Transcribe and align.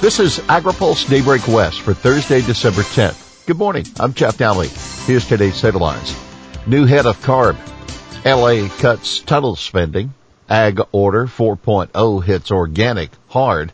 This 0.00 0.20
is 0.20 0.38
AgriPulse 0.38 1.08
Daybreak 1.10 1.48
West 1.48 1.80
for 1.80 1.92
Thursday, 1.92 2.40
December 2.40 2.82
10th. 2.82 3.44
Good 3.46 3.58
morning. 3.58 3.84
I'm 3.98 4.14
Jeff 4.14 4.38
Daly. 4.38 4.68
Here's 5.06 5.26
today's 5.26 5.60
headlines. 5.60 6.16
New 6.68 6.86
head 6.86 7.04
of 7.04 7.20
CARB. 7.20 7.56
LA 8.24 8.68
cuts 8.78 9.18
tunnel 9.18 9.56
spending. 9.56 10.14
Ag 10.48 10.80
order 10.92 11.26
4.0 11.26 12.22
hits 12.22 12.52
organic 12.52 13.10
hard. 13.28 13.72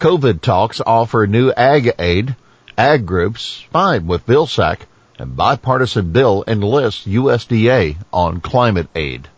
COVID 0.00 0.40
talks 0.40 0.80
offer 0.84 1.28
new 1.28 1.52
ag 1.52 1.92
aid. 2.00 2.34
Ag 2.76 3.06
groups 3.06 3.64
fine 3.70 4.08
with 4.08 4.26
Vilsack 4.26 4.80
and 5.20 5.36
bipartisan 5.36 6.10
bill 6.10 6.42
enlists 6.48 7.06
USDA 7.06 7.96
on 8.12 8.40
climate 8.40 8.88
aid. 8.96 9.28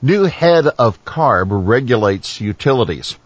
New 0.00 0.24
head 0.24 0.66
of 0.66 1.04
CARB 1.04 1.48
regulates 1.50 2.40
utilities. 2.40 3.18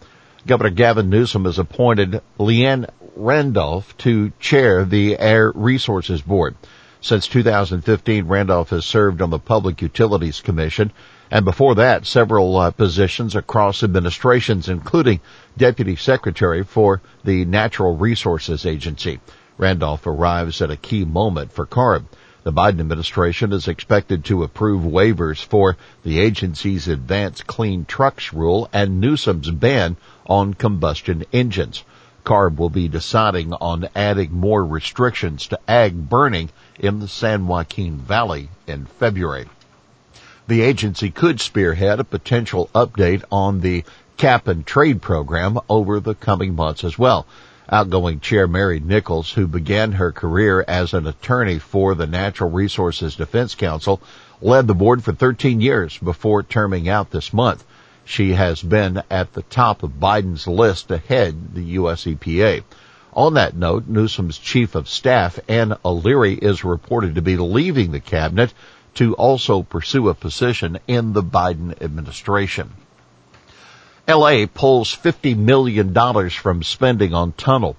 Governor 0.46 0.70
Gavin 0.70 1.08
Newsom 1.08 1.46
has 1.46 1.58
appointed 1.58 2.20
Liane 2.38 2.86
Randolph 3.16 3.96
to 3.98 4.30
chair 4.38 4.84
the 4.84 5.18
Air 5.18 5.50
Resources 5.54 6.20
Board. 6.20 6.54
Since 7.00 7.28
2015, 7.28 8.26
Randolph 8.26 8.68
has 8.68 8.84
served 8.84 9.22
on 9.22 9.30
the 9.30 9.38
Public 9.38 9.80
Utilities 9.80 10.42
Commission, 10.42 10.92
and 11.30 11.46
before 11.46 11.76
that, 11.76 12.04
several 12.04 12.56
uh, 12.58 12.70
positions 12.72 13.34
across 13.34 13.82
administrations, 13.82 14.68
including 14.68 15.20
Deputy 15.56 15.96
Secretary 15.96 16.62
for 16.62 17.00
the 17.24 17.46
Natural 17.46 17.96
Resources 17.96 18.66
Agency. 18.66 19.20
Randolph 19.56 20.06
arrives 20.06 20.60
at 20.60 20.70
a 20.70 20.76
key 20.76 21.06
moment 21.06 21.52
for 21.52 21.64
CARB. 21.64 22.04
The 22.44 22.52
Biden 22.52 22.80
administration 22.80 23.54
is 23.54 23.68
expected 23.68 24.26
to 24.26 24.42
approve 24.42 24.82
waivers 24.82 25.42
for 25.42 25.78
the 26.02 26.20
agency's 26.20 26.88
advanced 26.88 27.46
clean 27.46 27.86
trucks 27.86 28.34
rule 28.34 28.68
and 28.70 29.00
Newsom's 29.00 29.50
ban 29.50 29.96
on 30.26 30.52
combustion 30.52 31.24
engines. 31.32 31.84
CARB 32.22 32.58
will 32.58 32.68
be 32.68 32.86
deciding 32.86 33.54
on 33.54 33.88
adding 33.96 34.34
more 34.34 34.62
restrictions 34.62 35.46
to 35.46 35.58
ag 35.66 36.10
burning 36.10 36.50
in 36.78 36.98
the 36.98 37.08
San 37.08 37.46
Joaquin 37.46 37.96
Valley 37.96 38.50
in 38.66 38.84
February. 38.84 39.48
The 40.46 40.60
agency 40.60 41.10
could 41.10 41.40
spearhead 41.40 41.98
a 41.98 42.04
potential 42.04 42.68
update 42.74 43.24
on 43.32 43.62
the 43.62 43.84
cap 44.18 44.48
and 44.48 44.66
trade 44.66 45.00
program 45.00 45.58
over 45.70 45.98
the 45.98 46.14
coming 46.14 46.54
months 46.54 46.84
as 46.84 46.98
well. 46.98 47.26
Outgoing 47.70 48.20
Chair 48.20 48.46
Mary 48.46 48.78
Nichols, 48.78 49.32
who 49.32 49.46
began 49.46 49.92
her 49.92 50.12
career 50.12 50.62
as 50.68 50.92
an 50.92 51.06
attorney 51.06 51.58
for 51.58 51.94
the 51.94 52.06
Natural 52.06 52.50
Resources 52.50 53.16
Defense 53.16 53.54
Council, 53.54 54.02
led 54.42 54.66
the 54.66 54.74
board 54.74 55.02
for 55.02 55.14
13 55.14 55.62
years 55.62 55.96
before 55.96 56.42
terming 56.42 56.90
out 56.90 57.10
this 57.10 57.32
month. 57.32 57.64
She 58.04 58.34
has 58.34 58.62
been 58.62 59.02
at 59.10 59.32
the 59.32 59.42
top 59.42 59.82
of 59.82 59.98
Biden's 59.98 60.46
list 60.46 60.88
to 60.88 60.98
head 60.98 61.54
the 61.54 61.64
U.S. 61.78 62.04
EPA. 62.04 62.64
On 63.14 63.32
that 63.34 63.56
note, 63.56 63.86
Newsom's 63.86 64.36
chief 64.36 64.74
of 64.74 64.86
staff, 64.86 65.38
Ann 65.48 65.74
O'Leary, 65.84 66.34
is 66.34 66.64
reported 66.64 67.14
to 67.14 67.22
be 67.22 67.38
leaving 67.38 67.92
the 67.92 68.00
cabinet 68.00 68.52
to 68.96 69.14
also 69.14 69.62
pursue 69.62 70.10
a 70.10 70.14
position 70.14 70.78
in 70.86 71.14
the 71.14 71.22
Biden 71.22 71.80
administration. 71.80 72.72
LA 74.06 74.44
pulls 74.44 74.94
$50 74.94 75.34
million 75.34 76.28
from 76.28 76.62
spending 76.62 77.14
on 77.14 77.32
tunnel. 77.32 77.74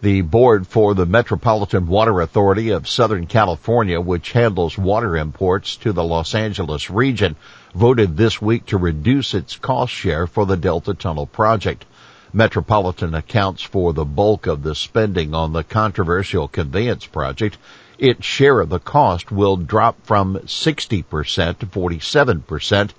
The 0.00 0.22
board 0.22 0.66
for 0.66 0.92
the 0.92 1.06
Metropolitan 1.06 1.86
Water 1.86 2.20
Authority 2.20 2.70
of 2.70 2.88
Southern 2.88 3.28
California, 3.28 4.00
which 4.00 4.32
handles 4.32 4.76
water 4.76 5.16
imports 5.16 5.76
to 5.76 5.92
the 5.92 6.02
Los 6.02 6.34
Angeles 6.34 6.90
region, 6.90 7.36
voted 7.76 8.16
this 8.16 8.42
week 8.42 8.66
to 8.66 8.76
reduce 8.76 9.34
its 9.34 9.54
cost 9.54 9.92
share 9.92 10.26
for 10.26 10.46
the 10.46 10.56
Delta 10.56 10.94
Tunnel 10.94 11.26
project. 11.26 11.84
Metropolitan 12.32 13.14
accounts 13.14 13.62
for 13.62 13.92
the 13.92 14.04
bulk 14.04 14.48
of 14.48 14.64
the 14.64 14.74
spending 14.74 15.32
on 15.32 15.52
the 15.52 15.62
controversial 15.62 16.48
conveyance 16.48 17.06
project. 17.06 17.56
Its 17.98 18.24
share 18.24 18.58
of 18.58 18.68
the 18.68 18.80
cost 18.80 19.30
will 19.30 19.56
drop 19.56 20.04
from 20.04 20.34
60% 20.38 21.58
to 21.58 21.66
47% 21.66 22.90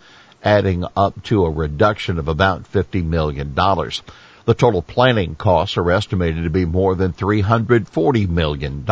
adding 0.44 0.86
up 0.96 1.24
to 1.24 1.46
a 1.46 1.50
reduction 1.50 2.20
of 2.20 2.28
about 2.28 2.72
$50 2.72 3.04
million. 3.06 3.54
The 3.54 4.54
total 4.54 4.82
planning 4.82 5.36
costs 5.36 5.78
are 5.78 5.92
estimated 5.92 6.44
to 6.44 6.50
be 6.50 6.66
more 6.66 6.96
than 6.96 7.14
$340 7.14 8.28
million. 8.28 8.86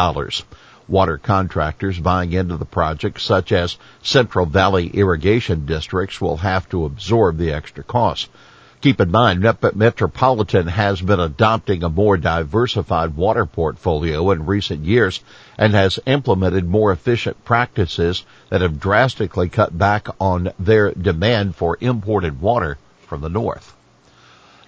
Water 0.88 1.18
contractors 1.18 2.00
buying 2.00 2.34
into 2.34 2.58
the 2.58 2.66
project, 2.66 3.22
such 3.22 3.52
as 3.52 3.78
Central 4.02 4.46
Valley 4.46 4.88
Irrigation 4.88 5.66
Districts, 5.66 6.20
will 6.20 6.38
have 6.38 6.68
to 6.70 6.86
absorb 6.86 7.38
the 7.38 7.52
extra 7.52 7.84
costs. 7.84 8.30
Keep 8.82 9.00
in 9.00 9.12
mind, 9.12 9.42
Metropolitan 9.76 10.66
has 10.66 11.02
been 11.02 11.20
adopting 11.20 11.84
a 11.84 11.90
more 11.90 12.18
diversified 12.18 13.16
water 13.16 13.46
portfolio 13.46 14.32
in 14.32 14.48
recent 14.48 14.86
years 14.86 15.20
and 15.56 15.74
has 15.74 16.00
implemented 16.08 16.68
more 16.68 16.92
efficient 16.92 17.46
practices 17.46 18.26
that 18.50 18.62
have 18.62 18.80
drastically 18.80 19.50
cut 19.50 19.78
back 19.78 20.08
on 20.20 20.52
their 20.58 20.92
demand 20.94 21.56
for 21.56 21.78
imported 21.80 22.42
water 22.42 22.80
from 23.06 23.22
the 23.22 23.30
north. 23.30 23.76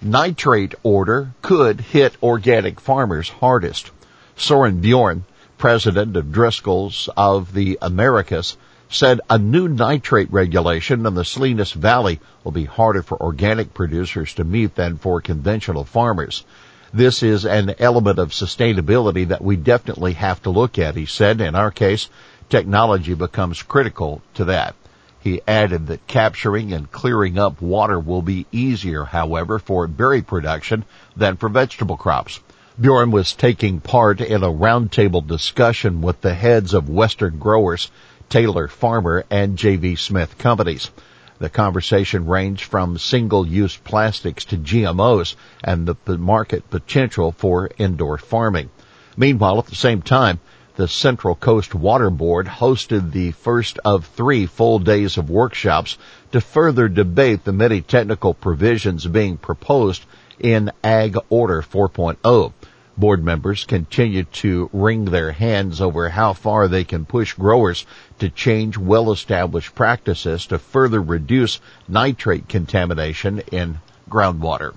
Nitrate 0.00 0.76
order 0.84 1.32
could 1.42 1.80
hit 1.80 2.14
organic 2.22 2.78
farmers 2.78 3.28
hardest. 3.28 3.90
Soren 4.36 4.80
Bjorn, 4.80 5.24
president 5.58 6.16
of 6.16 6.30
Driscoll's 6.30 7.08
of 7.16 7.52
the 7.52 7.78
Americas, 7.82 8.56
said 8.94 9.20
a 9.28 9.36
new 9.36 9.66
nitrate 9.66 10.32
regulation 10.32 11.04
in 11.04 11.14
the 11.14 11.24
Salinas 11.24 11.72
Valley 11.72 12.20
will 12.44 12.52
be 12.52 12.64
harder 12.64 13.02
for 13.02 13.20
organic 13.20 13.74
producers 13.74 14.32
to 14.34 14.44
meet 14.44 14.76
than 14.76 14.96
for 14.96 15.20
conventional 15.20 15.84
farmers. 15.84 16.44
This 16.92 17.24
is 17.24 17.44
an 17.44 17.74
element 17.80 18.20
of 18.20 18.30
sustainability 18.30 19.26
that 19.26 19.42
we 19.42 19.56
definitely 19.56 20.12
have 20.12 20.40
to 20.42 20.50
look 20.50 20.78
at, 20.78 20.94
he 20.94 21.06
said. 21.06 21.40
In 21.40 21.56
our 21.56 21.72
case, 21.72 22.08
technology 22.48 23.14
becomes 23.14 23.64
critical 23.64 24.22
to 24.34 24.44
that. 24.44 24.76
He 25.18 25.40
added 25.48 25.88
that 25.88 26.06
capturing 26.06 26.72
and 26.72 26.92
clearing 26.92 27.36
up 27.36 27.60
water 27.60 27.98
will 27.98 28.22
be 28.22 28.46
easier, 28.52 29.02
however, 29.02 29.58
for 29.58 29.88
berry 29.88 30.22
production 30.22 30.84
than 31.16 31.36
for 31.36 31.48
vegetable 31.48 31.96
crops. 31.96 32.38
Bjorn 32.80 33.12
was 33.12 33.32
taking 33.32 33.80
part 33.80 34.20
in 34.20 34.42
a 34.42 34.52
roundtable 34.52 35.24
discussion 35.26 36.00
with 36.00 36.20
the 36.20 36.34
heads 36.34 36.74
of 36.74 36.88
Western 36.88 37.38
growers 37.38 37.88
Taylor 38.28 38.68
Farmer 38.68 39.24
and 39.30 39.56
J.V. 39.56 39.96
Smith 39.96 40.38
companies. 40.38 40.90
The 41.38 41.50
conversation 41.50 42.26
ranged 42.26 42.64
from 42.64 42.96
single-use 42.96 43.76
plastics 43.78 44.44
to 44.46 44.56
GMOs 44.56 45.34
and 45.62 45.86
the 45.86 46.18
market 46.18 46.70
potential 46.70 47.32
for 47.32 47.70
indoor 47.76 48.18
farming. 48.18 48.70
Meanwhile, 49.16 49.58
at 49.58 49.66
the 49.66 49.74
same 49.74 50.00
time, 50.02 50.40
the 50.76 50.88
Central 50.88 51.34
Coast 51.34 51.74
Water 51.74 52.10
Board 52.10 52.46
hosted 52.46 53.12
the 53.12 53.30
first 53.30 53.78
of 53.84 54.06
three 54.06 54.46
full 54.46 54.78
days 54.80 55.16
of 55.16 55.30
workshops 55.30 55.96
to 56.32 56.40
further 56.40 56.88
debate 56.88 57.44
the 57.44 57.52
many 57.52 57.80
technical 57.80 58.34
provisions 58.34 59.06
being 59.06 59.36
proposed 59.36 60.04
in 60.40 60.72
Ag 60.82 61.16
Order 61.30 61.62
4.0. 61.62 62.52
Board 62.96 63.24
members 63.24 63.64
continue 63.64 64.22
to 64.24 64.70
wring 64.72 65.06
their 65.06 65.32
hands 65.32 65.80
over 65.80 66.08
how 66.08 66.32
far 66.32 66.68
they 66.68 66.84
can 66.84 67.04
push 67.04 67.34
growers 67.34 67.84
to 68.20 68.28
change 68.28 68.78
well-established 68.78 69.74
practices 69.74 70.46
to 70.46 70.58
further 70.58 71.02
reduce 71.02 71.60
nitrate 71.88 72.48
contamination 72.48 73.40
in 73.50 73.78
groundwater. 74.08 74.74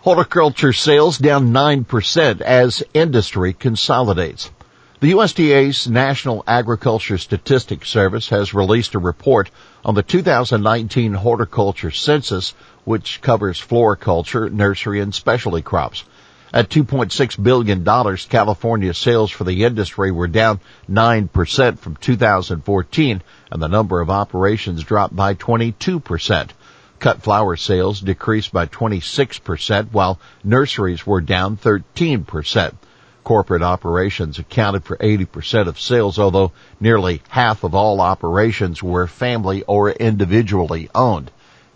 Horticulture 0.00 0.72
sales 0.72 1.18
down 1.18 1.52
9% 1.52 2.40
as 2.40 2.82
industry 2.94 3.52
consolidates. 3.52 4.50
The 5.00 5.12
USDA's 5.12 5.86
National 5.86 6.42
Agriculture 6.48 7.18
Statistics 7.18 7.88
Service 7.88 8.30
has 8.30 8.54
released 8.54 8.94
a 8.94 8.98
report 8.98 9.50
on 9.84 9.94
the 9.94 10.02
2019 10.02 11.14
horticulture 11.14 11.90
census, 11.90 12.54
which 12.84 13.20
covers 13.20 13.60
floriculture, 13.60 14.50
nursery, 14.50 15.00
and 15.00 15.14
specialty 15.14 15.62
crops. 15.62 16.04
At 16.50 16.70
$2.6 16.70 17.42
billion, 17.42 17.84
California 18.30 18.94
sales 18.94 19.30
for 19.30 19.44
the 19.44 19.64
industry 19.64 20.10
were 20.10 20.28
down 20.28 20.60
9% 20.90 21.78
from 21.78 21.96
2014 21.96 23.22
and 23.52 23.62
the 23.62 23.68
number 23.68 24.00
of 24.00 24.08
operations 24.08 24.82
dropped 24.82 25.14
by 25.14 25.34
22%. 25.34 26.48
Cut 26.98 27.22
flower 27.22 27.56
sales 27.56 28.00
decreased 28.00 28.50
by 28.52 28.64
26% 28.64 29.92
while 29.92 30.18
nurseries 30.42 31.06
were 31.06 31.20
down 31.20 31.58
13%. 31.58 32.74
Corporate 33.24 33.62
operations 33.62 34.38
accounted 34.38 34.84
for 34.84 34.96
80% 34.96 35.68
of 35.68 35.78
sales, 35.78 36.18
although 36.18 36.52
nearly 36.80 37.20
half 37.28 37.62
of 37.62 37.74
all 37.74 38.00
operations 38.00 38.82
were 38.82 39.06
family 39.06 39.64
or 39.64 39.90
individually 39.90 40.88
owned. 40.94 41.30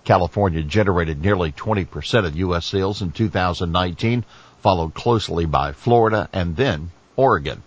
California 0.05 0.62
generated 0.62 1.20
nearly 1.20 1.52
20% 1.52 2.26
of 2.26 2.37
U.S. 2.37 2.67
sales 2.67 3.02
in 3.02 3.12
2019, 3.12 4.25
followed 4.62 4.94
closely 4.94 5.44
by 5.44 5.73
Florida 5.73 6.29
and 6.32 6.56
then 6.56 6.91
Oregon. 7.17 7.62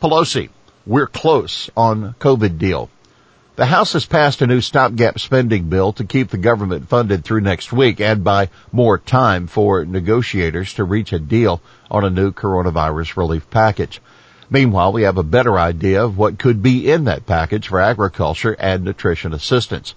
Pelosi, 0.00 0.48
we're 0.86 1.06
close 1.06 1.68
on 1.76 2.14
COVID 2.20 2.58
deal. 2.58 2.88
The 3.56 3.66
House 3.66 3.94
has 3.94 4.04
passed 4.04 4.42
a 4.42 4.46
new 4.46 4.60
stopgap 4.60 5.18
spending 5.18 5.70
bill 5.70 5.94
to 5.94 6.04
keep 6.04 6.28
the 6.28 6.36
government 6.36 6.88
funded 6.88 7.24
through 7.24 7.40
next 7.40 7.72
week 7.72 8.00
and 8.00 8.22
buy 8.22 8.50
more 8.70 8.98
time 8.98 9.46
for 9.46 9.84
negotiators 9.84 10.74
to 10.74 10.84
reach 10.84 11.12
a 11.12 11.18
deal 11.18 11.62
on 11.90 12.04
a 12.04 12.10
new 12.10 12.32
coronavirus 12.32 13.16
relief 13.16 13.48
package. 13.48 14.00
Meanwhile, 14.50 14.92
we 14.92 15.02
have 15.02 15.16
a 15.16 15.22
better 15.22 15.58
idea 15.58 16.04
of 16.04 16.18
what 16.18 16.38
could 16.38 16.62
be 16.62 16.90
in 16.90 17.04
that 17.04 17.26
package 17.26 17.68
for 17.68 17.80
agriculture 17.80 18.54
and 18.58 18.84
nutrition 18.84 19.32
assistance. 19.32 19.94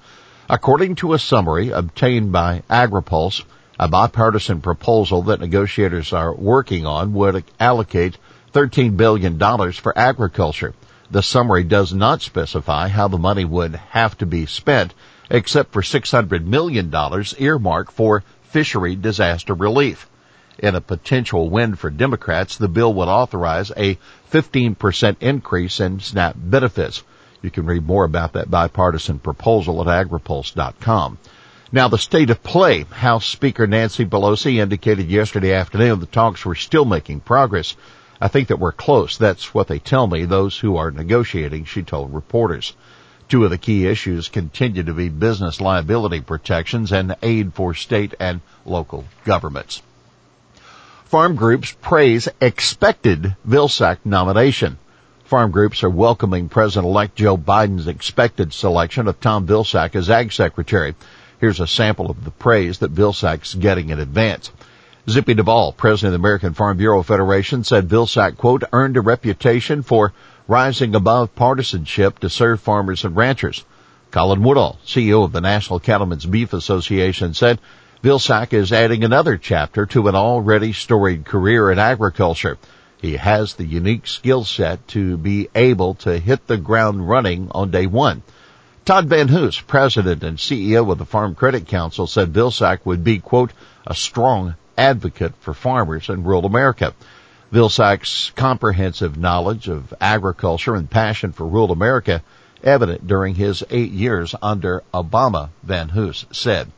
According 0.50 0.96
to 0.96 1.14
a 1.14 1.20
summary 1.20 1.70
obtained 1.70 2.32
by 2.32 2.64
AgriPulse, 2.70 3.44
a 3.80 3.88
bipartisan 3.88 4.60
proposal 4.60 5.24
that 5.24 5.40
negotiators 5.40 6.12
are 6.12 6.34
working 6.34 6.86
on 6.86 7.14
would 7.14 7.46
allocate 7.60 8.18
$13 8.54 8.98
billion 8.98 9.40
for 9.72 9.98
agriculture. 9.98 10.74
The 11.10 11.24
summary 11.24 11.64
does 11.64 11.94
not 11.94 12.22
specify 12.22 12.90
how 12.90 13.08
the 13.08 13.18
money 13.18 13.46
would 13.46 13.76
have 13.76 14.18
to 14.18 14.26
be 14.26 14.46
spent, 14.46 14.94
except 15.30 15.72
for 15.72 15.82
$600 15.82 16.44
million 16.44 16.94
earmarked 17.40 17.94
for 17.94 18.24
fishery 18.44 18.96
disaster 18.96 19.54
relief. 19.54 20.10
In 20.60 20.76
a 20.76 20.82
potential 20.82 21.50
win 21.50 21.76
for 21.76 21.90
Democrats, 21.90 22.58
the 22.58 22.68
bill 22.68 22.94
would 22.96 23.08
authorize 23.08 23.72
a 23.78 23.98
15% 24.32 25.16
increase 25.22 25.80
in 25.80 26.02
SNAP 26.02 26.36
benefits. 26.38 27.02
You 27.42 27.50
can 27.50 27.66
read 27.66 27.88
more 27.88 28.04
about 28.04 28.34
that 28.34 28.52
bipartisan 28.52 29.20
proposal 29.20 29.90
at 29.90 30.08
agripulse.com. 30.08 31.18
Now 31.72 31.88
the 31.88 31.98
state 31.98 32.30
of 32.30 32.42
play. 32.42 32.84
House 32.84 33.26
Speaker 33.26 33.68
Nancy 33.68 34.06
Pelosi 34.06 34.58
indicated 34.58 35.10
yesterday 35.10 35.54
afternoon 35.54 36.00
the 36.00 36.06
talks 36.06 36.44
were 36.44 36.56
still 36.56 36.86
making 36.86 37.20
progress 37.20 37.76
I 38.22 38.28
think 38.28 38.50
that 38.50 38.60
we're 38.60 38.74
close. 38.74 39.18
That's 39.18 39.54
what 39.54 39.68
they 39.68 39.80
tell 39.80 40.06
me, 40.06 40.26
those 40.26 40.58
who 40.58 40.76
are 40.76 40.92
negotiating, 40.92 41.66
she 41.66 41.84
told 41.84 42.14
reporters. 42.14 42.74
Two 43.30 43.46
of 43.46 43.50
the 43.50 43.58
key 43.58 43.88
issues 43.88 44.28
continue 44.28 44.84
to 44.84 44.94
be 44.94 45.08
business 45.08 45.62
liability 45.62 46.20
protections 46.20 46.92
and 46.92 47.16
aid 47.22 47.54
for 47.54 47.74
state 47.74 48.16
and 48.20 48.42
local 48.66 49.06
governments. 49.24 49.82
Farm 51.06 51.36
groups 51.36 51.76
praise 51.82 52.28
expected 52.42 53.36
Vilsack 53.48 54.00
nomination. 54.04 54.78
Farm 55.24 55.52
groups 55.52 55.84
are 55.84 55.90
welcoming 55.90 56.50
President-elect 56.50 57.16
Joe 57.16 57.38
Biden's 57.38 57.88
expected 57.88 58.52
selection 58.52 59.08
of 59.08 59.20
Tom 59.22 59.48
Vilsack 59.48 59.96
as 59.96 60.10
Ag 60.10 60.34
Secretary. 60.34 60.94
Here's 61.40 61.62
a 61.62 61.68
sample 61.68 62.12
of 62.12 62.26
the 62.26 62.32
praise 62.32 62.80
that 62.80 62.94
Vilsack's 62.94 63.56
getting 63.56 63.90
in 63.90 64.00
advance. 64.00 64.52
Zippy 65.10 65.34
Duvall, 65.34 65.72
president 65.72 66.14
of 66.14 66.22
the 66.22 66.28
American 66.28 66.54
Farm 66.54 66.78
Bureau 66.78 67.02
Federation, 67.02 67.64
said 67.64 67.88
Vilsack, 67.88 68.36
quote, 68.36 68.64
earned 68.74 68.98
a 68.98 69.02
reputation 69.02 69.82
for 69.82 70.12
rising 70.50 70.96
above 70.96 71.34
partisanship 71.36 72.20
to 72.20 72.30
serve 72.30 72.60
farmers 72.60 73.06
and 73.06 73.16
ranchers. 73.16 73.64
Colin 74.12 74.44
Woodall, 74.44 74.80
CEO 74.86 75.24
of 75.24 75.32
the 75.32 75.40
National 75.40 75.80
Cattlemen's 75.80 76.26
Beef 76.26 76.52
Association, 76.52 77.34
said 77.34 77.60
Vilsack 78.04 78.52
is 78.52 78.74
adding 78.74 79.04
another 79.06 79.38
chapter 79.38 79.86
to 79.86 80.10
an 80.10 80.16
already 80.16 80.74
storied 80.74 81.24
career 81.24 81.72
in 81.72 81.80
agriculture. 81.80 82.58
He 83.02 83.16
has 83.16 83.54
the 83.54 83.66
unique 83.66 84.08
skill 84.08 84.44
set 84.44 84.86
to 84.90 85.16
be 85.16 85.48
able 85.56 85.94
to 85.96 86.20
hit 86.20 86.48
the 86.48 86.58
ground 86.58 87.08
running 87.08 87.50
on 87.52 87.72
day 87.72 87.88
one. 87.88 88.24
Todd 88.90 89.06
Van 89.06 89.28
Hoose, 89.28 89.62
president 89.62 90.24
and 90.24 90.40
CEO 90.40 90.92
of 90.92 90.98
the 90.98 91.06
Farm 91.06 91.36
Credit 91.36 91.68
Council, 91.68 92.08
said 92.08 92.34
Vilsack 92.34 92.80
would 92.86 93.04
be, 93.04 93.20
quote, 93.20 93.52
a 93.86 93.94
strong 93.94 94.56
advocate 94.76 95.34
for 95.42 95.54
farmers 95.54 96.10
in 96.10 96.24
rural 96.24 96.48
America. 96.48 96.96
Vilsack's 97.54 98.32
comprehensive 98.36 99.16
knowledge 99.16 99.68
of 99.68 99.94
agriculture 100.02 100.74
and 100.74 100.90
passion 100.90 101.34
for 101.34 101.46
rural 101.46 101.72
America 101.72 102.24
evident 102.64 103.06
during 103.06 103.36
his 103.36 103.64
eight 103.70 103.92
years 103.92 104.34
under 104.42 104.82
Obama, 104.92 105.50
Van 105.62 105.90
Hoose 105.90 106.26
said. 106.32 106.72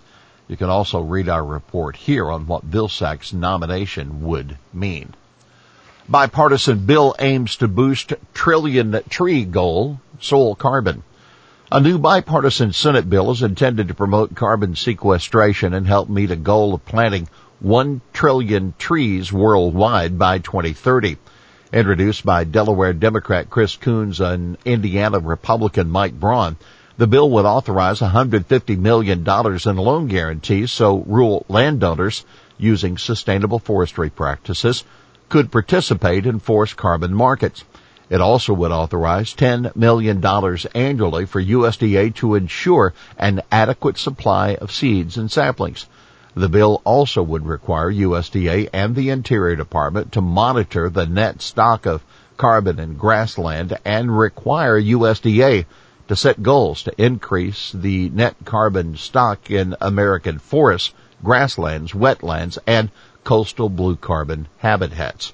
You 0.49 0.57
can 0.57 0.69
also 0.69 0.99
read 0.99 1.29
our 1.29 1.45
report 1.45 1.95
here 1.95 2.29
on 2.29 2.45
what 2.45 2.69
Vilsack's 2.69 3.31
nomination 3.31 4.23
would 4.23 4.57
mean. 4.73 5.13
Bipartisan 6.09 6.85
bill 6.85 7.15
aims 7.19 7.55
to 7.55 7.69
boost 7.69 8.11
trillion 8.33 9.01
tree 9.07 9.45
goal, 9.45 10.01
soil 10.19 10.55
carbon. 10.55 11.03
A 11.73 11.79
new 11.79 11.97
bipartisan 11.97 12.73
Senate 12.73 13.09
bill 13.09 13.31
is 13.31 13.41
intended 13.41 13.87
to 13.87 13.93
promote 13.93 14.35
carbon 14.35 14.75
sequestration 14.75 15.73
and 15.73 15.87
help 15.87 16.09
meet 16.09 16.29
a 16.29 16.35
goal 16.35 16.73
of 16.73 16.83
planting 16.83 17.29
1 17.61 18.01
trillion 18.11 18.73
trees 18.77 19.31
worldwide 19.31 20.19
by 20.19 20.39
2030. 20.39 21.15
Introduced 21.71 22.25
by 22.25 22.43
Delaware 22.43 22.91
Democrat 22.91 23.49
Chris 23.49 23.77
Coons 23.77 24.19
and 24.19 24.57
Indiana 24.65 25.19
Republican 25.19 25.89
Mike 25.89 26.19
Braun, 26.19 26.57
the 26.97 27.07
bill 27.07 27.29
would 27.29 27.45
authorize 27.45 28.01
$150 28.01 28.77
million 28.77 29.19
in 29.25 29.77
loan 29.77 30.07
guarantees 30.07 30.73
so 30.73 31.05
rural 31.07 31.45
landowners 31.47 32.25
using 32.57 32.97
sustainable 32.97 33.59
forestry 33.59 34.09
practices 34.09 34.83
could 35.29 35.49
participate 35.49 36.25
in 36.25 36.39
forest 36.39 36.75
carbon 36.75 37.13
markets. 37.13 37.63
It 38.11 38.19
also 38.19 38.53
would 38.53 38.73
authorize 38.73 39.33
$10 39.33 39.73
million 39.73 40.21
annually 40.75 41.25
for 41.25 41.41
USDA 41.41 42.13
to 42.15 42.35
ensure 42.35 42.93
an 43.17 43.41
adequate 43.49 43.97
supply 43.97 44.55
of 44.55 44.69
seeds 44.69 45.15
and 45.15 45.31
saplings. 45.31 45.85
The 46.35 46.49
bill 46.49 46.81
also 46.83 47.23
would 47.23 47.45
require 47.45 47.89
USDA 47.89 48.67
and 48.73 48.95
the 48.95 49.11
Interior 49.11 49.55
Department 49.55 50.11
to 50.11 50.19
monitor 50.19 50.89
the 50.89 51.05
net 51.05 51.41
stock 51.41 51.85
of 51.85 52.03
carbon 52.35 52.79
in 52.79 52.95
grassland 52.95 53.77
and 53.85 54.19
require 54.19 54.77
USDA 54.77 55.63
to 56.09 56.15
set 56.17 56.43
goals 56.43 56.83
to 56.83 57.01
increase 57.01 57.71
the 57.71 58.09
net 58.09 58.35
carbon 58.43 58.97
stock 58.97 59.49
in 59.49 59.73
American 59.79 60.37
forests, 60.37 60.93
grasslands, 61.23 61.93
wetlands, 61.93 62.57
and 62.67 62.89
coastal 63.23 63.69
blue 63.69 63.95
carbon 63.95 64.49
habitats. 64.57 65.31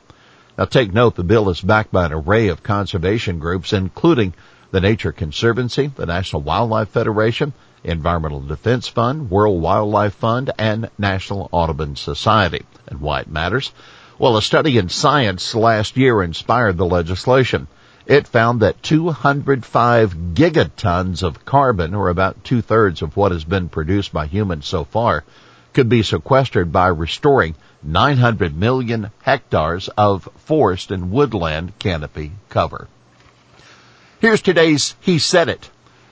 Now 0.57 0.65
take 0.65 0.92
note 0.92 1.15
the 1.15 1.24
bill 1.24 1.50
is 1.50 1.62
backed 1.62 1.92
by 1.92 2.07
an 2.07 2.13
array 2.13 2.48
of 2.48 2.63
conservation 2.63 3.38
groups 3.38 3.74
including 3.74 4.33
the 4.71 4.81
Nature 4.81 5.12
Conservancy, 5.12 5.92
the 5.95 6.07
National 6.07 6.42
Wildlife 6.42 6.89
Federation, 6.89 7.54
Environmental 7.83 8.39
Defense 8.39 8.88
Fund, 8.88 9.30
World 9.30 9.62
Wildlife 9.62 10.15
Fund, 10.15 10.51
and 10.57 10.89
National 10.98 11.48
Audubon 11.51 11.95
Society. 11.95 12.65
And 12.88 13.01
why 13.01 13.19
it 13.19 13.30
matters? 13.30 13.71
Well, 14.18 14.36
a 14.36 14.42
study 14.42 14.80
in 14.80 14.89
Science 14.89 15.54
last 15.54 15.95
year 15.95 16.24
inspired 16.24 16.77
the 16.77 16.88
legislation. 16.88 17.68
It 18.07 18.27
found 18.27 18.62
that 18.62 18.81
205 18.81 20.33
gigatons 20.33 21.21
of 21.21 21.45
carbon, 21.45 21.94
or 21.94 22.09
about 22.09 22.44
two 22.44 22.63
thirds 22.63 23.04
of 23.04 23.15
what 23.15 23.31
has 23.31 23.44
been 23.44 23.69
produced 23.69 24.12
by 24.12 24.25
humans 24.25 24.65
so 24.65 24.86
far, 24.86 25.24
could 25.74 25.88
be 25.88 26.01
sequestered 26.01 26.71
by 26.71 26.88
restoring 26.88 27.54
900 27.83 28.56
million 28.56 29.12
hectares 29.21 29.89
of 29.97 30.29
forest 30.38 30.92
and 30.92 31.11
woodland 31.11 31.78
canopy 31.80 32.31
cover. 32.49 32.87
Here's 34.19 34.42
today's 34.42 34.95
He 34.99 35.19
Said 35.19 35.49
It. 35.49 35.69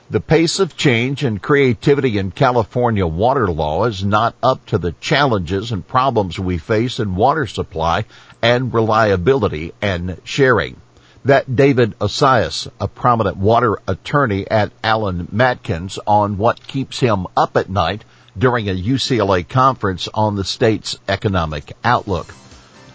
The 0.07 0.19
pace 0.19 0.59
of 0.59 0.77
change 0.77 1.23
and 1.23 1.41
creativity 1.41 2.19
in 2.19 2.29
California 2.29 3.07
water 3.07 3.47
law 3.47 3.85
is 3.85 4.05
not 4.05 4.35
up 4.43 4.63
to 4.67 4.77
the 4.77 4.91
challenges 4.91 5.71
and 5.71 5.87
problems 5.87 6.37
we 6.37 6.59
face 6.59 6.99
in 6.99 7.15
water 7.15 7.47
supply 7.47 8.05
and 8.43 8.71
reliability 8.71 9.73
and 9.81 10.21
sharing. 10.23 10.79
That 11.23 11.55
David 11.55 11.95
Osias, 11.99 12.67
a 12.79 12.87
prominent 12.87 13.37
water 13.37 13.79
attorney 13.87 14.47
at 14.47 14.71
Allen 14.83 15.27
Matkins 15.33 15.97
on 16.05 16.37
what 16.37 16.67
keeps 16.67 16.99
him 16.99 17.25
up 17.35 17.57
at 17.57 17.67
night 17.67 18.03
during 18.37 18.69
a 18.69 18.75
UCLA 18.75 19.47
conference 19.47 20.07
on 20.13 20.35
the 20.35 20.43
state's 20.43 20.97
economic 21.07 21.73
outlook. 21.83 22.33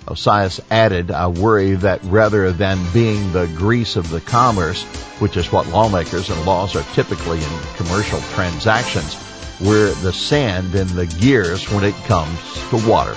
Osias 0.09 0.61
added, 0.71 1.11
I 1.11 1.29
worry 1.29 1.75
that 1.77 2.03
rather 2.05 2.53
than 2.53 2.85
being 2.93 3.33
the 3.33 3.47
grease 3.47 3.97
of 3.97 4.11
the 4.11 4.21
commerce, 4.21 4.83
which 5.21 5.37
is 5.37 5.53
what 5.53 5.69
lawmakers 5.69 6.31
and 6.31 6.45
laws 6.45 6.75
are 6.75 6.95
typically 6.95 7.39
in 7.39 7.61
commercial 7.77 8.21
transactions, 8.35 9.17
we're 9.61 9.93
the 9.95 10.13
sand 10.13 10.75
in 10.75 10.89
the 10.95 11.07
gears 11.07 11.71
when 11.71 11.85
it 11.85 11.95
comes 12.07 12.39
to 12.71 12.89
water. 12.89 13.15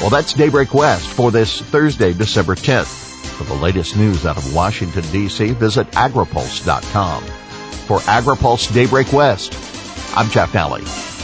Well, 0.00 0.10
that's 0.10 0.32
Daybreak 0.32 0.74
West 0.74 1.08
for 1.08 1.30
this 1.30 1.60
Thursday, 1.60 2.12
December 2.12 2.54
10th. 2.54 3.04
For 3.36 3.44
the 3.44 3.54
latest 3.54 3.96
news 3.96 4.24
out 4.24 4.36
of 4.38 4.54
Washington, 4.54 5.02
D.C., 5.12 5.52
visit 5.52 5.90
agripulse.com. 5.92 7.22
For 7.22 7.98
AgriPulse 8.00 8.72
Daybreak 8.72 9.12
West, 9.12 9.52
I'm 10.16 10.30
Jeff 10.30 10.52
Nalley. 10.52 11.15